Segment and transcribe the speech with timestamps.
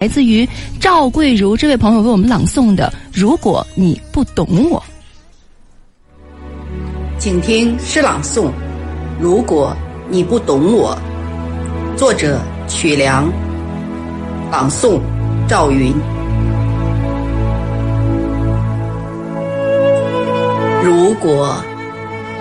[0.00, 0.48] 来自于
[0.80, 4.80] 赵桂如这位朋友为我们朗诵的《如果你不懂我》，
[7.18, 8.46] 请听诗朗诵
[9.20, 9.76] 《如果
[10.08, 10.96] 你不懂我》，
[11.98, 13.30] 作者曲梁，
[14.50, 14.98] 朗诵
[15.46, 15.92] 赵云。
[20.82, 21.54] 如果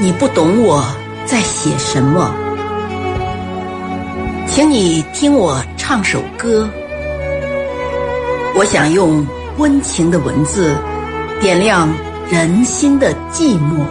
[0.00, 0.84] 你不懂我
[1.24, 2.34] 在写什么，
[4.48, 6.68] 请你听我唱首歌。
[8.56, 9.26] 我想用
[9.58, 10.76] 温情的文字
[11.40, 11.88] 点亮
[12.30, 13.84] 人心的寂寞，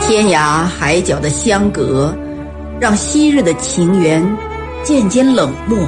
[0.00, 2.16] 天涯海角的相隔，
[2.80, 4.26] 让昔日的情缘
[4.82, 5.78] 渐渐冷漠。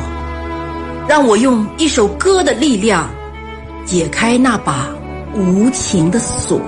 [1.08, 3.08] 让我用一首歌的力量，
[3.86, 4.88] 解开那把
[5.34, 6.60] 无情的锁。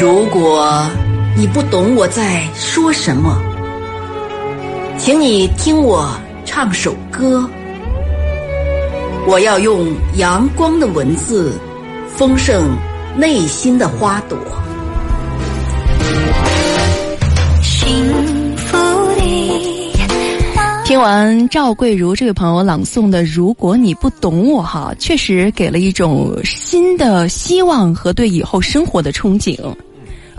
[0.00, 0.84] 如果。
[1.36, 3.42] 你不懂我在说什么，
[4.96, 7.50] 请你听我唱首歌。
[9.26, 11.58] 我要用阳光的文字，
[12.06, 12.76] 丰盛
[13.16, 14.38] 内心的花朵。
[20.84, 29.58] 听完赵桂如这位朋友朗诵的《如果你不懂我》哈，确实给了一种新的希望和对以后生活的憧憬。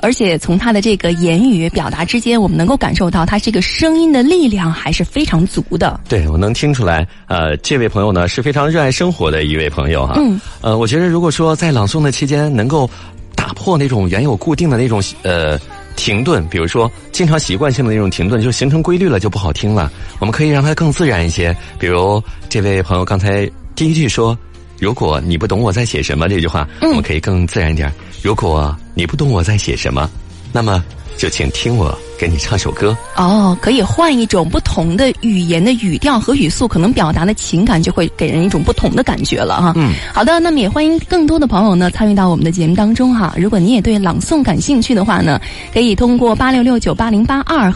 [0.06, 6.00] 而且从他的这个言语表达之间，我们能够感受到他这个声音的力量还是非常足的。
[6.08, 7.08] 对，我能听出来。
[7.25, 10.14] 呃，这位朋友呢是非常热爱生活的一位朋友哈。
[10.17, 10.39] 嗯。
[10.62, 12.88] 呃，我觉得如果说在朗诵的期间能够
[13.36, 15.59] 打破那种原有固定的那种呃
[15.95, 19.92] 停顿，比如说经常习惯性的那种停顿，就形成规律了，就不好听了。
[20.19, 21.52] 我们可以让它更自然一些。
[21.80, 24.38] 比如这位朋友刚才第一句说
[24.80, 27.92] ：“如果你不懂我在写什么”这句话，我们可以更自然一点。
[28.26, 30.09] 如果你不懂我在写什么，
[30.52, 30.84] 那么
[31.16, 32.98] 就请听我给你唱首歌。
[33.16, 39.73] 哦，可以换一种不同的语言的语调和语速，可能表达的情感就会给人一种不同的感觉了哈。
[39.75, 43.31] 嗯，好的，那么也欢迎更多的朋友呢参与到我们的节目当中哈。
[43.38, 45.40] 如果你也对朗诵感兴趣的话呢，
[45.72, 47.72] 可以通过八六六九八零八二。